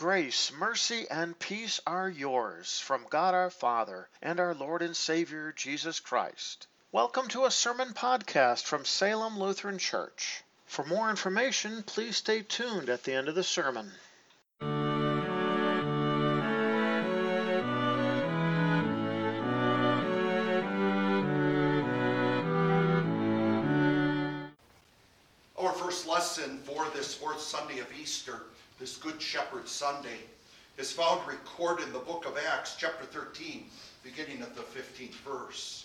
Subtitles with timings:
[0.00, 5.52] Grace, mercy, and peace are yours from God our Father and our Lord and Savior
[5.52, 6.66] Jesus Christ.
[6.90, 10.42] Welcome to a sermon podcast from Salem Lutheran Church.
[10.64, 13.92] For more information, please stay tuned at the end of the sermon.
[25.58, 28.40] Our first lesson for this fourth Sunday of Easter,
[28.80, 30.20] this Good Shepherd Sunday,
[30.78, 33.66] is found recorded in the book of Acts, chapter 13,
[34.02, 35.84] beginning at the 15th verse.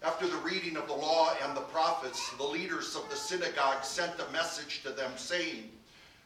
[0.00, 4.12] After the reading of the law and the prophets, the leaders of the synagogue sent
[4.20, 5.68] a message to them, saying,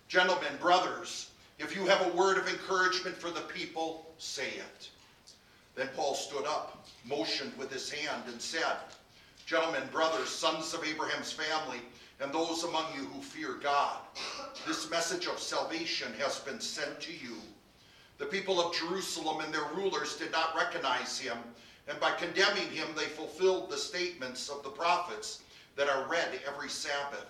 [0.09, 4.91] Gentlemen, brothers, if you have a word of encouragement for the people, say it.
[5.75, 8.77] Then Paul stood up, motioned with his hand, and said,
[9.47, 11.81] Gentlemen, brothers, sons of Abraham's family,
[12.21, 13.97] and those among you who fear God,
[14.67, 17.37] this message of salvation has been sent to you.
[18.19, 21.39] The people of Jerusalem and their rulers did not recognize him,
[21.89, 25.41] and by condemning him, they fulfilled the statements of the prophets
[25.77, 27.25] that are read every Sabbath.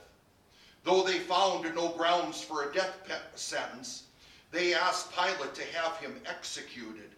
[0.83, 2.97] Though they found no grounds for a death
[3.37, 4.05] sentence,
[4.51, 7.11] they asked Pilate to have him executed.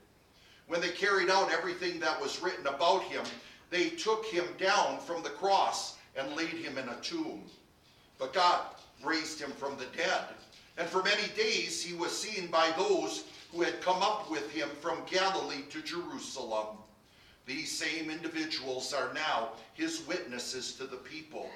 [0.67, 3.25] When they carried out everything that was written about him,
[3.71, 7.43] they took him down from the cross and laid him in a tomb.
[8.23, 8.61] But God
[9.03, 10.27] raised him from the dead.
[10.79, 14.69] And for many days he was seen by those who had come up with him
[14.81, 16.77] from Galilee to Jerusalem.
[17.47, 21.51] These same individuals are now his witnesses to the people.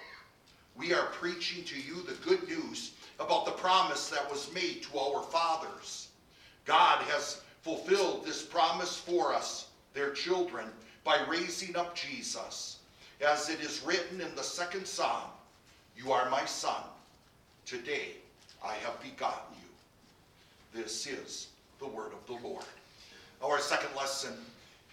[0.74, 4.98] We are preaching to you the good news about the promise that was made to
[4.98, 6.08] our fathers.
[6.64, 10.66] God has fulfilled this promise for us, their children,
[11.04, 12.78] by raising up Jesus.
[13.24, 15.30] As it is written in the second psalm,
[15.96, 16.82] You are my son.
[17.64, 18.10] Today
[18.62, 20.80] I have begotten you.
[20.80, 22.64] This is the word of the Lord.
[23.42, 24.34] Our second lesson,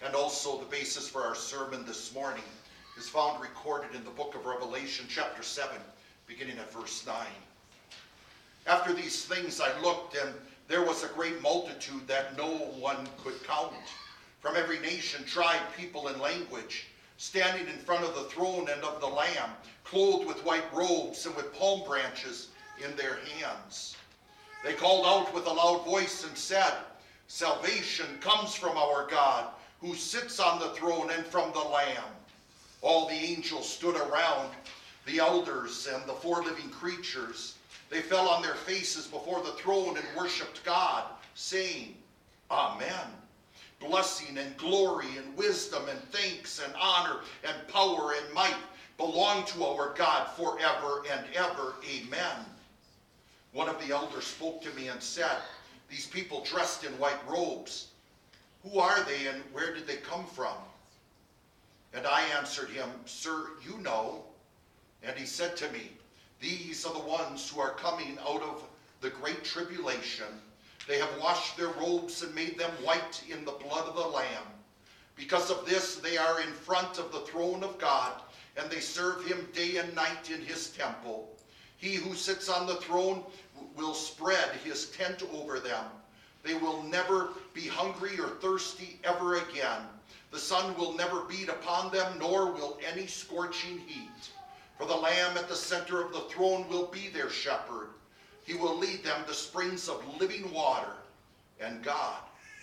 [0.04, 2.42] and also the basis for our sermon this morning,
[2.96, 5.76] is found recorded in the book of Revelation, chapter 7,
[6.26, 7.16] beginning at verse 9.
[8.66, 10.32] After these things I looked, and
[10.68, 13.72] there was a great multitude that no one could count,
[14.40, 16.86] from every nation, tribe, people, and language,
[17.16, 19.50] standing in front of the throne and of the Lamb,
[19.84, 22.48] clothed with white robes and with palm branches
[22.84, 23.96] in their hands.
[24.64, 26.74] They called out with a loud voice and said,
[27.26, 29.48] Salvation comes from our God,
[29.80, 32.04] who sits on the throne, and from the Lamb.
[32.80, 34.50] All the angels stood around,
[35.06, 37.54] the elders and the four living creatures.
[37.90, 41.04] They fell on their faces before the throne and worshiped God,
[41.34, 41.94] saying,
[42.50, 43.08] Amen.
[43.80, 48.56] Blessing and glory and wisdom and thanks and honor and power and might
[48.96, 51.74] belong to our God forever and ever.
[51.88, 52.44] Amen.
[53.52, 55.38] One of the elders spoke to me and said,
[55.88, 57.88] These people dressed in white robes,
[58.62, 60.56] who are they and where did they come from?
[61.92, 64.24] And I answered him, Sir, you know.
[65.02, 65.90] And he said to me,
[66.40, 68.64] These are the ones who are coming out of
[69.00, 70.26] the great tribulation.
[70.86, 74.46] They have washed their robes and made them white in the blood of the Lamb.
[75.16, 78.20] Because of this, they are in front of the throne of God,
[78.56, 81.30] and they serve him day and night in his temple.
[81.76, 83.24] He who sits on the throne
[83.76, 85.84] will spread his tent over them.
[86.42, 89.80] They will never be hungry or thirsty ever again.
[90.30, 94.30] The sun will never beat upon them, nor will any scorching heat.
[94.76, 97.93] For the Lamb at the center of the throne will be their shepherd.
[98.44, 100.92] He will lead them to springs of living water,
[101.60, 102.20] and God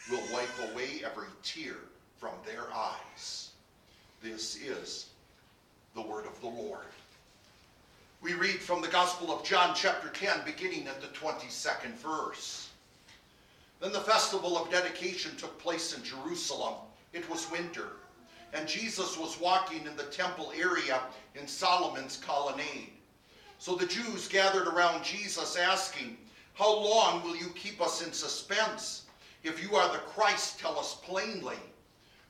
[0.10, 1.76] will wipe away every tear
[2.18, 3.50] from their eyes.
[4.22, 5.08] This is
[5.96, 6.86] the word of the Lord.
[8.22, 12.70] We read from the Gospel of John, chapter 10, beginning at the 22nd verse.
[13.80, 16.76] Then the festival of dedication took place in Jerusalem.
[17.14, 17.94] It was winter,
[18.54, 21.02] and Jesus was walking in the temple area
[21.34, 22.92] in Solomon's colonnade.
[23.62, 26.18] So the Jews gathered around Jesus, asking,
[26.56, 29.04] How long will you keep us in suspense?
[29.44, 31.60] If you are the Christ, tell us plainly.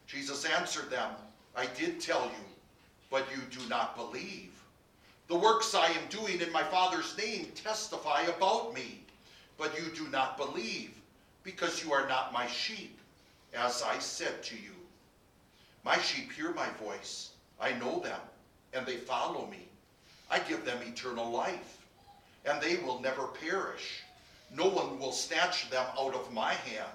[0.08, 1.10] Jesus answered them,
[1.56, 2.44] I did tell you,
[3.10, 4.52] but you do not believe.
[5.30, 9.00] The works I am doing in my Father's name testify about me,
[9.58, 10.92] but you do not believe,
[11.44, 13.00] because you are not my sheep,
[13.54, 14.76] as I said to you.
[15.86, 17.30] My sheep hear my voice.
[17.58, 18.20] I know them,
[18.74, 19.70] and they follow me.
[20.32, 21.78] I give them eternal life,
[22.46, 24.02] and they will never perish.
[24.56, 26.88] No one will snatch them out of my hand.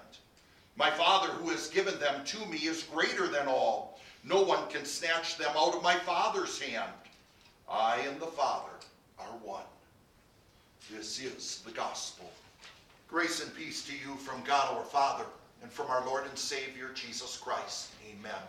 [0.77, 4.01] My Father who has given them to me is greater than all.
[4.25, 6.91] No one can snatch them out of my Father's hand.
[7.69, 8.73] I and the Father
[9.19, 9.63] are one.
[10.91, 12.31] This is the gospel
[13.09, 15.25] Grace and peace to you from God our Father
[15.63, 17.91] and from our Lord and Savior Jesus Christ.
[18.11, 18.43] Amen.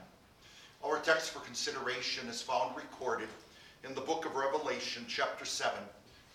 [0.83, 3.29] Our text for consideration is found recorded
[3.87, 5.79] in the book of Revelation, chapter 7,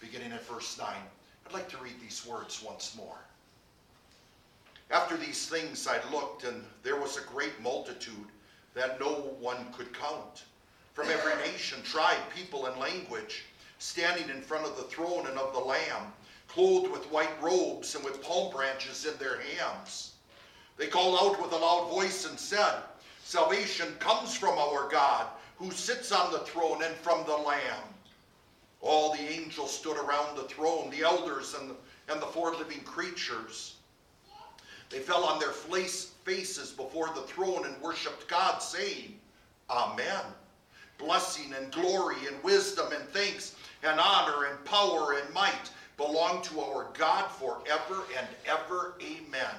[0.01, 0.89] beginning at verse 9.
[1.47, 3.19] I'd like to read these words once more.
[4.91, 8.27] After these things I looked, and there was a great multitude
[8.75, 10.45] that no one could count,
[10.95, 13.45] from every nation, tribe, people, and language,
[13.79, 16.13] standing in front of the throne and of the Lamb,
[16.49, 20.13] clothed with white robes and with palm branches in their hands.
[20.79, 22.77] They called out with a loud voice and said,
[23.25, 25.27] Salvation comes from our God,
[25.63, 27.85] who sits on the throne, and from the Lamb.
[28.81, 31.77] All the angels stood around the throne, the elders and the,
[32.13, 33.77] and the four living creatures.
[34.91, 39.17] They fell on their faces before the throne and worshiped God, saying,
[39.71, 40.25] Amen.
[40.99, 43.55] Blessing and glory and wisdom and thanks
[43.85, 48.95] and honor and power and might belong to our God forever and ever.
[49.01, 49.55] Amen.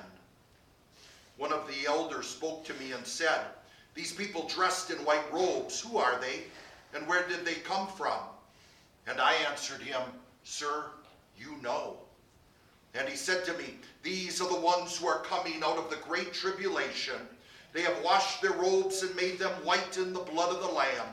[1.38, 3.46] One of the elders spoke to me and said,
[3.94, 6.44] These people dressed in white robes, who are they?
[6.96, 8.20] And where did they come from?
[9.08, 10.02] And I answered him,
[10.44, 10.86] Sir,
[11.38, 11.98] you know.
[12.96, 15.98] And he said to me, These are the ones who are coming out of the
[16.08, 17.16] great tribulation.
[17.74, 21.08] They have washed their robes and made them white in the blood of the Lamb.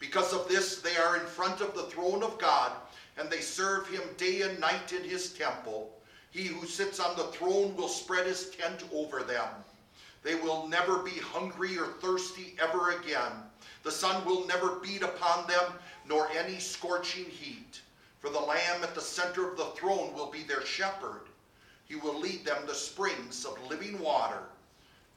[0.00, 2.72] Because of this, they are in front of the throne of God,
[3.18, 5.92] and they serve him day and night in his temple.
[6.30, 9.48] He who sits on the throne will spread his tent over them.
[10.22, 13.32] They will never be hungry or thirsty ever again.
[13.82, 15.72] The sun will never beat upon them,
[16.06, 17.80] nor any scorching heat.
[18.20, 21.22] For the Lamb at the center of the throne will be their shepherd.
[21.86, 24.42] He will lead them to springs of living water,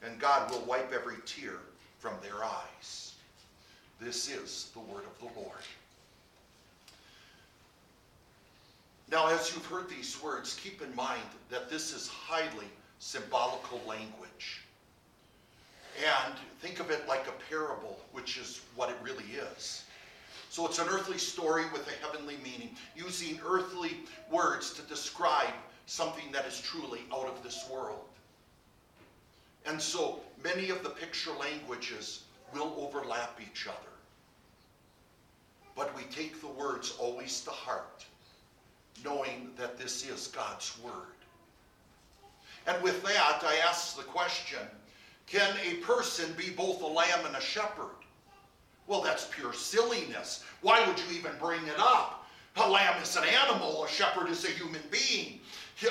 [0.02, 1.58] and God will wipe every tear
[1.98, 3.14] from their eyes.
[4.00, 5.60] This is the word of the Lord.
[9.10, 12.66] Now, as you've heard these words, keep in mind that this is highly
[12.98, 14.62] symbolical language.
[15.98, 19.24] And think of it like a parable, which is what it really
[19.56, 19.84] is.
[20.48, 23.96] So it's an earthly story with a heavenly meaning, using earthly
[24.30, 25.54] words to describe
[25.86, 28.04] something that is truly out of this world.
[29.66, 33.76] And so many of the picture languages will overlap each other.
[35.74, 38.04] But we take the words always to heart,
[39.04, 41.16] knowing that this is God's Word.
[42.66, 44.58] And with that, I ask the question
[45.32, 47.96] can a person be both a lamb and a shepherd?
[48.86, 50.44] Well, that's pure silliness.
[50.60, 52.28] Why would you even bring it up?
[52.56, 55.40] A lamb is an animal, a shepherd is a human being.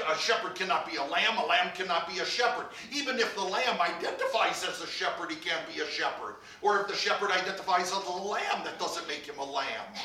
[0.08, 2.68] A shepherd cannot be a lamb, a lamb cannot be a shepherd.
[2.94, 6.36] Even if the lamb identifies as a shepherd, he can't be a shepherd.
[6.62, 9.96] Or if the shepherd identifies as a lamb, that doesn't make him a lamb.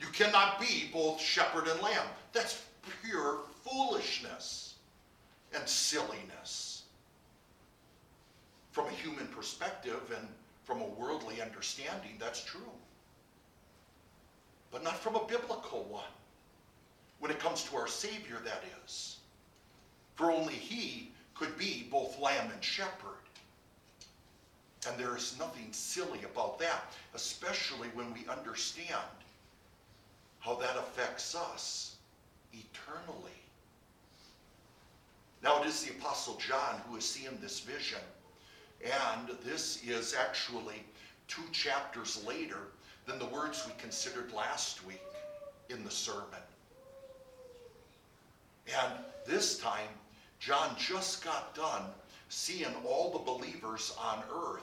[0.00, 2.06] You cannot be both shepherd and lamb.
[2.32, 2.62] That's
[3.04, 4.76] pure foolishness
[5.54, 6.71] and silliness.
[8.72, 10.26] From a human perspective and
[10.64, 12.60] from a worldly understanding, that's true.
[14.70, 16.04] But not from a biblical one.
[17.20, 19.18] When it comes to our Savior, that is.
[20.14, 23.18] For only He could be both lamb and shepherd.
[24.88, 28.96] And there is nothing silly about that, especially when we understand
[30.40, 31.96] how that affects us
[32.52, 33.30] eternally.
[35.42, 38.00] Now, it is the Apostle John who is seeing this vision.
[38.82, 40.82] And this is actually
[41.28, 42.58] two chapters later
[43.06, 45.02] than the words we considered last week
[45.70, 46.42] in the sermon.
[48.66, 48.92] And
[49.26, 49.88] this time,
[50.38, 51.84] John just got done
[52.28, 54.62] seeing all the believers on earth.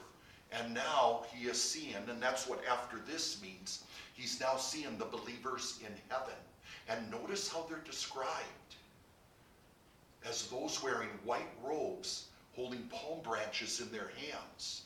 [0.52, 3.84] And now he is seeing, and that's what after this means,
[4.14, 6.34] he's now seeing the believers in heaven.
[6.90, 8.28] And notice how they're described
[10.28, 14.84] as those wearing white robes holding palm branches in their hands.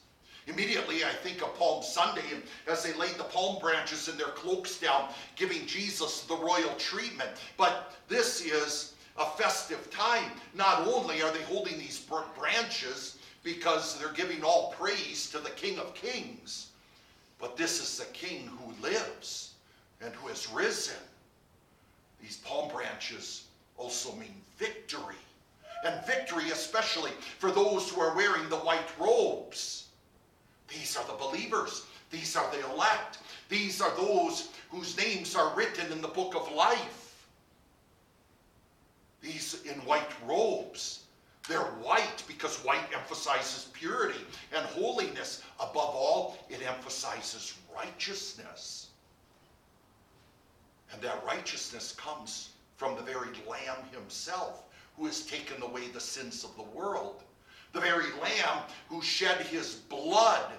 [0.47, 4.27] Immediately, I think of Palm Sunday, and as they laid the palm branches in their
[4.27, 7.29] cloaks down, giving Jesus the royal treatment.
[7.55, 10.31] But this is a festive time.
[10.53, 12.05] Not only are they holding these
[12.37, 16.67] branches because they're giving all praise to the King of Kings,
[17.39, 19.53] but this is the King who lives
[20.01, 20.95] and who has risen.
[22.21, 23.45] These palm branches
[23.77, 25.15] also mean victory
[25.83, 29.87] and victory, especially for those who are wearing the white robes.
[30.67, 35.91] These are the believers, these are the elect, these are those whose names are written
[35.91, 37.27] in the book of life.
[39.21, 41.01] These in white robes.
[41.47, 44.19] They're white because white emphasizes purity
[44.55, 45.43] and holiness.
[45.59, 48.87] Above all, it emphasizes righteousness.
[50.91, 54.63] And that righteousness comes from the very Lamb himself
[54.97, 57.23] who has taken away the sins of the world.
[57.71, 60.51] The very lamb who shed his blood,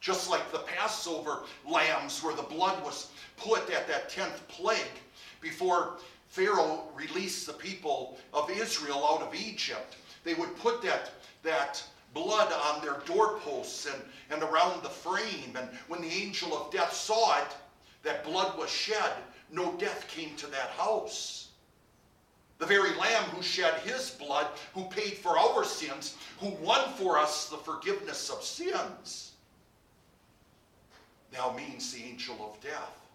[0.00, 5.00] just like the Passover lambs, where the blood was put at that 10th plague
[5.40, 5.98] before
[6.28, 9.96] Pharaoh released the people of Israel out of Egypt.
[10.24, 11.10] They would put that,
[11.42, 11.82] that
[12.14, 15.56] blood on their doorposts and, and around the frame.
[15.56, 17.56] And when the angel of death saw it,
[18.02, 19.12] that blood was shed,
[19.50, 21.47] no death came to that house.
[22.58, 27.16] The very Lamb who shed his blood, who paid for our sins, who won for
[27.16, 29.32] us the forgiveness of sins,
[31.32, 33.06] now means the angel of death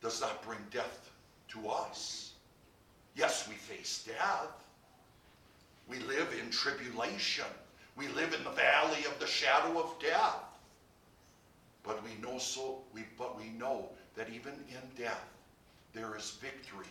[0.00, 1.10] does not bring death
[1.48, 2.32] to us.
[3.16, 4.64] Yes, we face death.
[5.88, 7.44] We live in tribulation.
[7.96, 10.36] We live in the valley of the shadow of death.
[11.82, 15.24] But we know so we but we know that even in death
[15.92, 16.86] there is victory.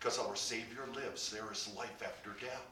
[0.00, 2.66] Because our Savior lives, there is life after death.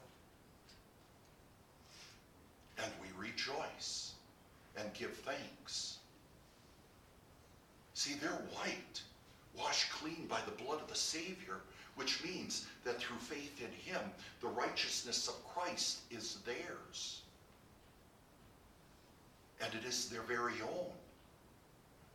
[2.82, 4.12] And we rejoice
[4.78, 5.98] and give thanks.
[7.92, 9.02] See, they're white,
[9.58, 11.56] washed clean by the blood of the Savior,
[11.96, 14.00] which means that through faith in him,
[14.40, 17.22] the righteousness of Christ is theirs.
[19.60, 20.92] And it is their very own.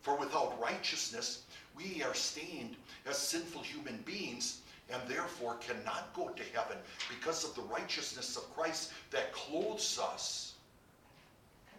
[0.01, 1.43] For without righteousness,
[1.75, 4.62] we are stained as sinful human beings
[4.93, 6.77] and therefore cannot go to heaven
[7.09, 10.53] because of the righteousness of Christ that clothes us.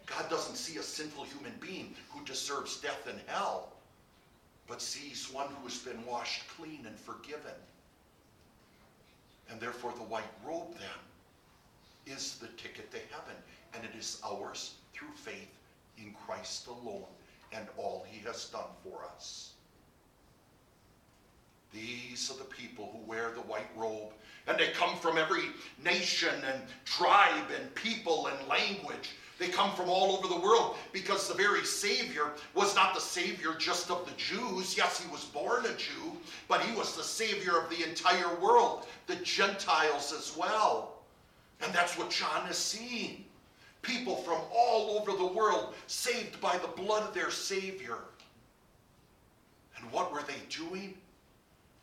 [0.06, 3.73] God doesn't see a sinful human being who deserves death and hell,
[4.66, 7.54] but sees one who has been washed clean and forgiven.
[9.50, 13.37] And therefore, the white robe then is the ticket to heaven,
[13.75, 15.50] and it is ours through faith
[15.99, 17.04] in Christ alone
[17.52, 19.53] and all he has done for us.
[21.75, 24.12] These are the people who wear the white robe,
[24.47, 25.47] and they come from every
[25.83, 29.11] nation and tribe and people and language.
[29.40, 33.54] They come from all over the world because the very Savior was not the Savior
[33.59, 34.76] just of the Jews.
[34.76, 36.16] Yes, he was born a Jew,
[36.47, 41.02] but he was the Savior of the entire world, the Gentiles as well.
[41.61, 43.25] And that's what John is seeing.
[43.83, 47.99] People from all over the world saved by the blood of their Savior.
[49.76, 50.95] And what were they doing?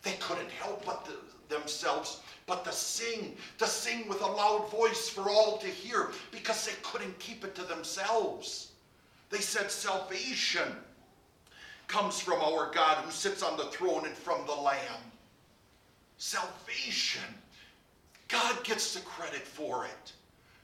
[0.03, 1.15] They couldn't help but the,
[1.53, 6.65] themselves but to sing, to sing with a loud voice for all to hear because
[6.65, 8.71] they couldn't keep it to themselves.
[9.29, 10.75] They said, Salvation
[11.87, 15.01] comes from our God who sits on the throne and from the Lamb.
[16.17, 17.23] Salvation.
[18.27, 20.13] God gets the credit for it.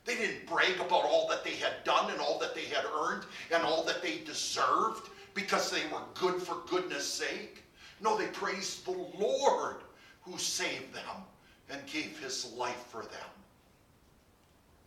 [0.06, 3.24] They didn't brag about all that they had done and all that they had earned
[3.53, 7.63] and all that they deserved because they were good for goodness sake.
[8.01, 9.77] No, they praised the Lord
[10.21, 11.23] who saved them
[11.69, 13.29] and gave his life for them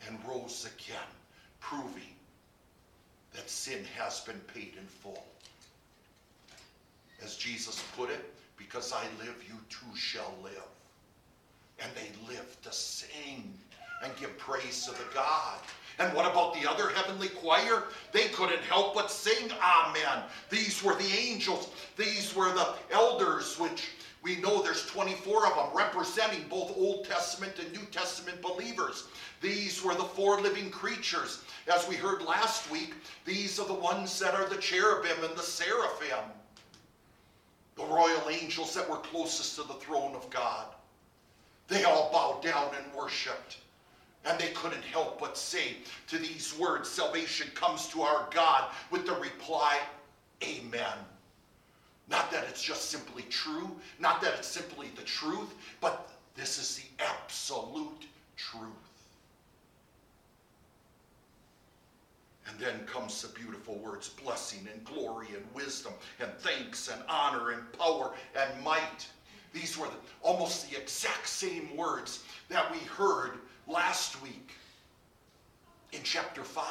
[0.06, 0.98] and rose again,
[1.60, 2.14] proving
[3.32, 5.24] that sin has been paid in full.
[7.22, 10.52] As Jesus put it, because I live, you too shall live.
[11.82, 13.52] And they live to sing
[14.02, 15.58] and give praise to the God.
[16.00, 17.84] And what about the other heavenly choir?
[18.10, 20.24] They couldn't help but sing Amen.
[20.48, 21.68] These were the angels.
[21.98, 23.90] These were the elders, which
[24.22, 29.08] we know there's 24 of them representing both Old Testament and New Testament believers.
[29.42, 31.42] These were the four living creatures.
[31.72, 32.94] As we heard last week,
[33.26, 36.24] these are the ones that are the cherubim and the seraphim,
[37.76, 40.66] the royal angels that were closest to the throne of God.
[41.68, 43.58] They all bowed down and worshiped.
[44.24, 45.76] And they couldn't help but say
[46.08, 49.78] to these words, salvation comes to our God with the reply,
[50.42, 50.98] Amen.
[52.08, 56.76] Not that it's just simply true, not that it's simply the truth, but this is
[56.76, 58.64] the absolute truth.
[62.48, 67.50] And then comes the beautiful words blessing and glory and wisdom and thanks and honor
[67.50, 69.06] and power and might.
[69.52, 74.52] These were the, almost the exact same words that we heard last week
[75.92, 76.66] in chapter 5.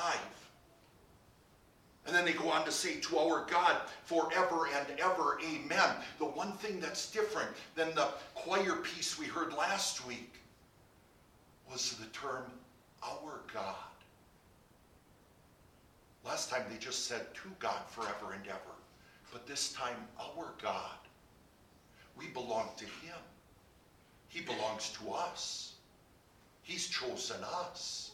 [2.06, 5.96] And then they go on to say, To our God forever and ever, amen.
[6.18, 10.36] The one thing that's different than the choir piece we heard last week
[11.72, 12.44] was the term
[13.04, 13.76] our God.
[16.26, 18.76] Last time they just said to God forever and ever.
[19.32, 20.98] But this time, our God.
[22.18, 23.16] We belong to Him.
[24.30, 25.74] He belongs to us.
[26.64, 28.12] He's chosen us.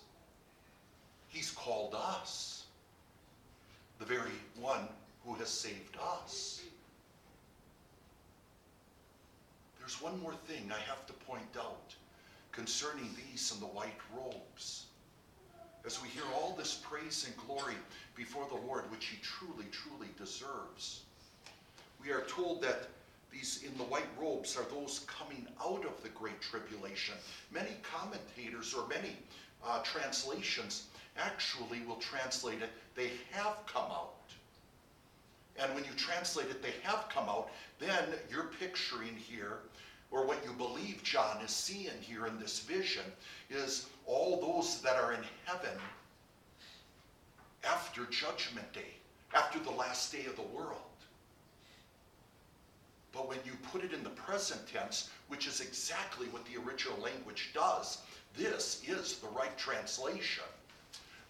[1.27, 2.65] He's called us
[3.99, 4.87] the very one
[5.25, 6.61] who has saved us.
[9.85, 11.93] there's one more thing I have to point out
[12.51, 14.85] concerning these and the white robes.
[15.85, 17.75] As we hear all this praise and glory
[18.15, 21.01] before the Lord, which he truly, truly deserves,
[22.03, 22.89] we are told that
[23.35, 27.15] these in the white robes are those coming out of the great tribulation.
[27.51, 29.17] Many commentators or many
[29.65, 30.87] uh, translations
[31.17, 34.13] actually will translate it, they have come out.
[35.57, 37.49] And when you translate it, they have come out,
[37.79, 39.59] then you're picturing here,
[40.11, 43.03] or what you believe John is seeing here in this vision,
[43.49, 45.77] is all those that are in heaven
[47.63, 48.93] after Judgment Day,
[49.33, 50.81] after the last day of the world.
[53.15, 56.99] But when you put it in the present tense, which is exactly what the original
[56.99, 57.99] language does,
[58.35, 60.43] this is the right translation.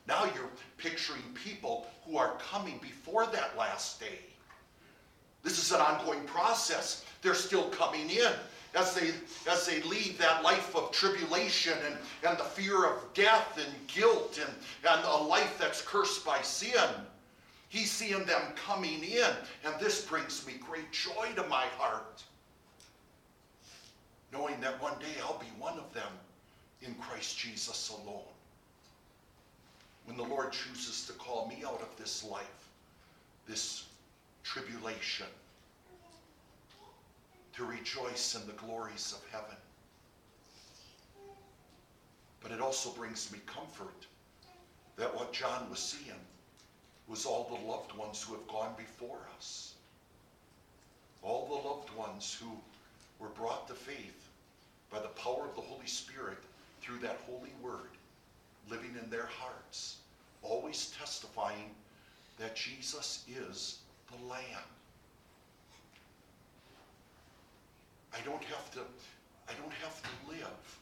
[0.08, 4.20] Now you're picturing people who are coming before that last day.
[5.44, 7.06] This is an ongoing process.
[7.22, 8.34] They're still coming in
[8.74, 9.12] as they
[9.50, 11.96] as they leave that life of tribulation and,
[12.28, 14.54] and the fear of death and guilt and,
[14.90, 16.90] and a life that's cursed by sin.
[17.76, 19.32] He's seeing them coming in,
[19.66, 22.24] and this brings me great joy to my heart.
[24.32, 26.08] Knowing that one day I'll be one of them
[26.82, 28.32] in Christ Jesus alone
[30.06, 32.70] when the Lord chooses to call me out of this life,
[33.46, 33.88] this
[34.44, 35.28] tribulation,
[37.58, 39.58] to rejoice in the glories of heaven.
[42.42, 44.06] But it also brings me comfort
[44.96, 46.16] that what John was seeing
[47.08, 49.74] was all the loved ones who have gone before us.
[51.22, 52.52] All the loved ones who
[53.20, 54.30] were brought to faith
[54.92, 56.38] by the power of the Holy Spirit
[56.82, 57.90] through that holy word
[58.70, 59.98] living in their hearts,
[60.42, 61.72] always testifying
[62.40, 63.80] that Jesus is
[64.12, 64.42] the Lamb.
[68.14, 68.80] I don't have to,
[69.50, 70.80] I don't have to live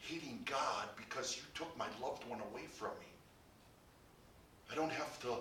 [0.00, 3.11] hating God because you took my loved one away from me.
[4.72, 5.34] I don't have to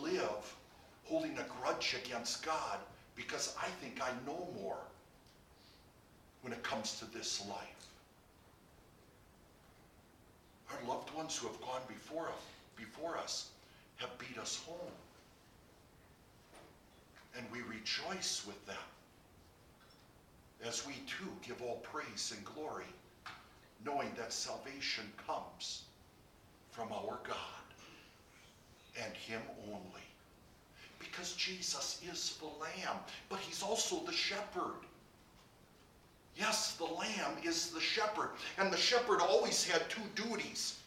[0.00, 0.56] live
[1.04, 2.78] holding a grudge against God
[3.14, 4.78] because I think I know more
[6.40, 7.86] when it comes to this life.
[10.72, 12.42] Our loved ones who have gone before us,
[12.76, 13.50] before us
[13.96, 14.94] have beat us home.
[17.36, 18.76] And we rejoice with them
[20.66, 22.86] as we too give all praise and glory,
[23.84, 25.82] knowing that salvation comes
[26.70, 27.59] from our God
[29.04, 30.02] and Him only.
[30.98, 34.86] Because Jesus is the Lamb, but He's also the shepherd.
[36.36, 40.78] Yes, the lamb is the shepherd, and the shepherd always had two duties.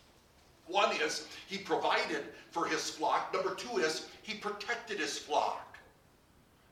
[0.65, 5.77] One is he provided for his flock, number two is he protected his flock.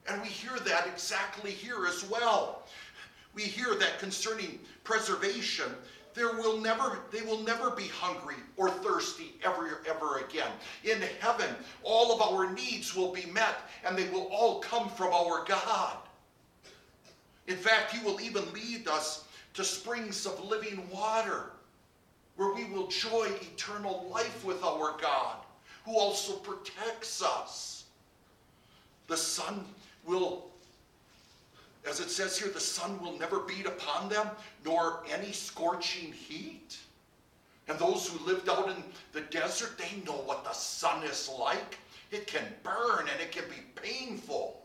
[0.07, 2.63] And we hear that exactly here as well.
[3.35, 5.71] We hear that concerning preservation,
[6.13, 10.51] there will never they will never be hungry or thirsty ever ever again
[10.83, 15.13] in heaven all of our needs will be met and they will all come from
[15.13, 15.97] our god
[17.47, 21.51] in fact, He will even lead us to springs of living water
[22.35, 25.37] where we will enjoy eternal life with our God,
[25.85, 27.85] who also protects us.
[29.07, 29.65] The sun
[30.05, 30.50] will,
[31.87, 34.27] as it says here, the sun will never beat upon them,
[34.63, 36.77] nor any scorching heat.
[37.67, 41.77] And those who lived out in the desert, they know what the sun is like.
[42.11, 44.61] It can burn and it can be painful.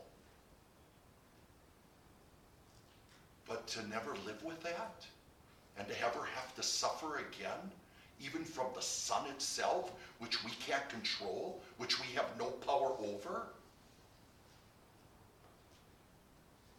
[3.47, 5.05] But to never live with that
[5.77, 7.71] and to ever have to suffer again,
[8.19, 13.47] even from the sun itself, which we can't control, which we have no power over.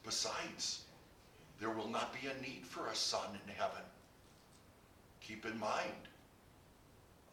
[0.08, 0.84] Besides,
[1.60, 3.82] there will not be a need for a sun in heaven.
[5.20, 6.08] Keep in mind,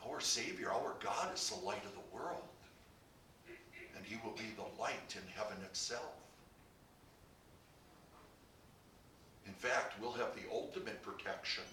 [0.05, 2.43] our Savior, our God, is the light of the world.
[3.95, 6.11] And he will be the light in heaven itself.
[9.47, 11.63] In fact, we'll have the ultimate protection.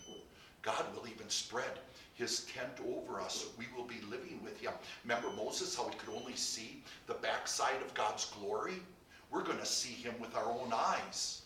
[0.63, 1.81] God will even spread
[2.15, 3.47] his tent over us.
[3.59, 4.75] We will be living with him.
[5.03, 8.75] Remember Moses, how he could only see the backside of God's glory?
[9.33, 11.43] We're going to see him with our own eyes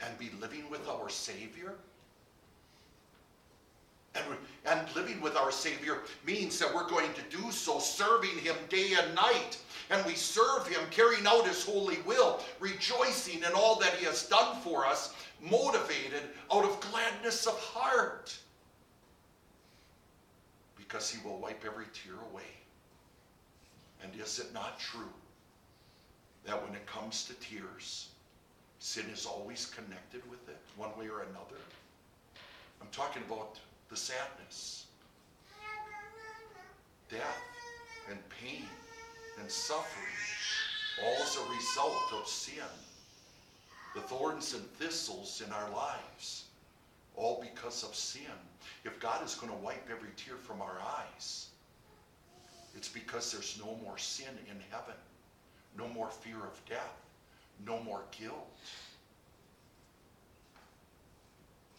[0.00, 1.74] and be living with our Savior.
[4.14, 4.24] And,
[4.66, 8.94] and living with our Savior means that we're going to do so serving him day
[8.98, 9.58] and night
[9.90, 14.26] and we serve him, carrying out his holy will, rejoicing in all that he has
[14.26, 18.34] done for us, motivated out of gladness of heart.
[20.76, 22.42] Because he will wipe every tear away.
[24.02, 25.12] And is it not true
[26.44, 28.08] that when it comes to tears,
[28.82, 31.62] Sin is always connected with it, one way or another.
[32.80, 34.86] I'm talking about the sadness,
[37.08, 37.38] death,
[38.10, 38.64] and pain,
[39.38, 40.16] and suffering,
[41.04, 42.64] all as a result of sin.
[43.94, 46.46] The thorns and thistles in our lives,
[47.14, 48.34] all because of sin.
[48.84, 51.46] If God is going to wipe every tear from our eyes,
[52.74, 54.96] it's because there's no more sin in heaven,
[55.76, 57.00] no more fear of death,
[57.66, 58.58] no more guilt.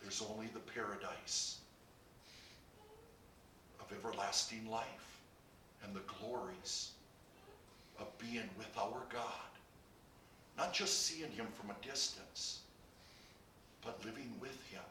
[0.02, 1.58] There's only the paradise
[3.80, 5.22] of everlasting life
[5.84, 6.92] and the glories
[8.00, 9.30] of being with our God.
[10.58, 12.60] Not just seeing him from a distance,
[13.84, 14.82] but living with him.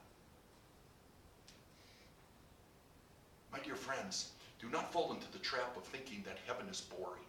[3.52, 7.22] My dear friends, do not fall into the trap of thinking that heaven is boring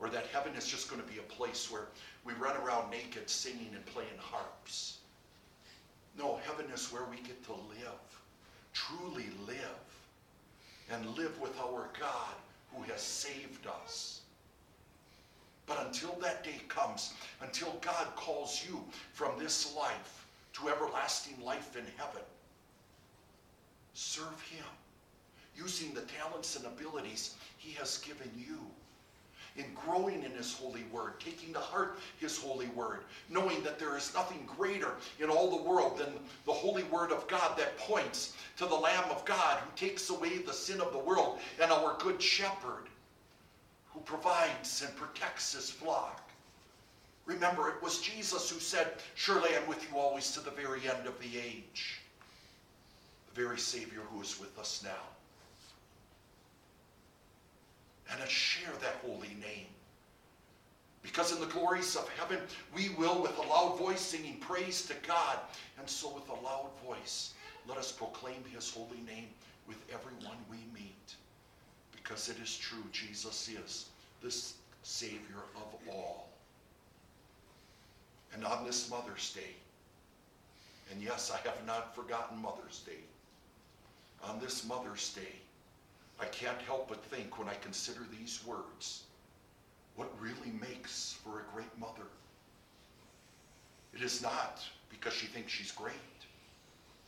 [0.00, 1.88] or that heaven is just going to be a place where
[2.24, 4.98] we run around naked singing and playing harps.
[6.18, 8.22] No, heaven is where we get to live,
[8.72, 9.58] truly live,
[10.90, 12.34] and live with our God
[12.74, 14.22] who has saved us.
[15.66, 18.82] But until that day comes, until God calls you
[19.12, 22.22] from this life to everlasting life in heaven,
[23.94, 24.64] serve Him
[25.54, 28.58] using the talents and abilities He has given you
[29.56, 33.96] in growing in His holy word, taking to heart His holy word, knowing that there
[33.96, 36.12] is nothing greater in all the world than
[36.46, 40.38] the holy word of God that points to the Lamb of God who takes away
[40.38, 42.88] the sin of the world and our good shepherd
[43.92, 46.30] who provides and protects his flock.
[47.26, 51.06] Remember, it was Jesus who said, Surely I'm with you always to the very end
[51.06, 52.00] of the age.
[53.32, 55.19] The very Savior who is with us now
[58.10, 59.66] and share that holy name.
[61.02, 62.38] Because in the glories of heaven,
[62.74, 65.38] we will, with a loud voice, singing praise to God.
[65.78, 67.32] And so, with a loud voice,
[67.66, 69.28] let us proclaim his holy name
[69.66, 71.14] with everyone we meet.
[71.92, 73.86] Because it is true, Jesus is
[74.22, 74.34] the
[74.82, 76.28] Savior of all.
[78.34, 79.54] And on this Mother's Day,
[80.90, 83.00] and yes, I have not forgotten Mother's Day,
[84.22, 85.36] on this Mother's Day,
[86.20, 89.04] I can't help but think when I consider these words
[89.96, 92.08] what really makes for a great mother.
[93.92, 95.94] It is not because she thinks she's great.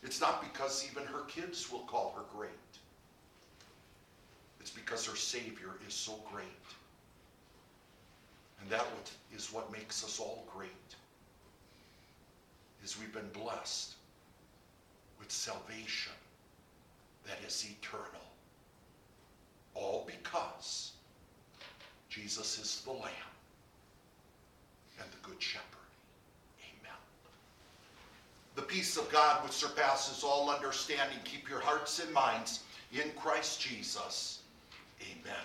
[0.02, 2.50] It's not because even her kids will call her great.
[4.60, 6.46] It's because her Savior is so great.
[8.60, 8.86] And that
[9.34, 10.70] is what makes us all great.
[12.84, 13.94] Is we've been blessed
[15.18, 16.12] with salvation
[17.26, 18.31] that is eternal.
[19.74, 20.92] All because
[22.08, 23.32] Jesus is the Lamb
[25.00, 25.66] and the Good Shepherd.
[26.60, 26.96] Amen.
[28.54, 32.60] The peace of God which surpasses all understanding, keep your hearts and minds
[32.92, 34.40] in Christ Jesus.
[35.00, 35.44] Amen.